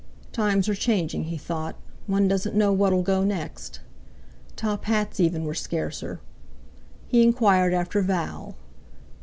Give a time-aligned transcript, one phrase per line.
[0.31, 1.75] "Times are changing," he thought;
[2.07, 3.81] "one doesn't know what'll go next!"
[4.55, 6.19] Top hats even were scarcer.
[7.07, 8.55] He enquired after Val.